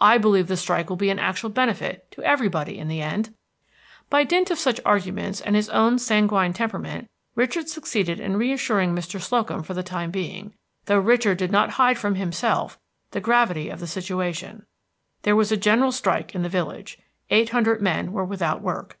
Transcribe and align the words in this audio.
I 0.00 0.16
believe 0.16 0.46
the 0.46 0.56
strike 0.56 0.88
will 0.88 0.96
be 0.96 1.10
an 1.10 1.18
actual 1.18 1.50
benefit 1.50 2.10
to 2.12 2.22
everybody 2.22 2.78
in 2.78 2.88
the 2.88 3.02
end." 3.02 3.34
By 4.08 4.24
dint 4.24 4.50
of 4.50 4.58
such 4.58 4.80
arguments 4.82 5.42
and 5.42 5.54
his 5.54 5.68
own 5.68 5.98
sanguine 5.98 6.54
temperament, 6.54 7.10
Richard 7.34 7.68
succeeded 7.68 8.18
in 8.18 8.38
reassuring 8.38 8.94
Mr. 8.94 9.20
Slocum 9.20 9.62
for 9.62 9.74
the 9.74 9.82
time 9.82 10.10
being, 10.10 10.54
though 10.86 10.98
Richard 11.00 11.36
did 11.36 11.52
not 11.52 11.72
hide 11.72 11.98
from 11.98 12.14
himself 12.14 12.78
the 13.10 13.20
gravity 13.20 13.68
of 13.68 13.78
the 13.78 13.86
situation. 13.86 14.64
There 15.20 15.36
was 15.36 15.52
a 15.52 15.56
general 15.58 15.92
strike 15.92 16.34
in 16.34 16.42
the 16.42 16.48
village. 16.48 16.98
Eight 17.28 17.50
hundred 17.50 17.82
men 17.82 18.12
were 18.12 18.24
without 18.24 18.62
work. 18.62 18.98